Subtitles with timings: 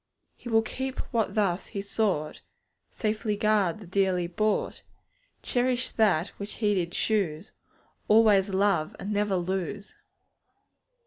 [0.35, 2.41] He will keep what thus He sought,
[2.91, 4.81] Safely guard the dearly bought;
[5.43, 7.51] Cherish that which He did choose,
[8.07, 9.93] Always love and never lose.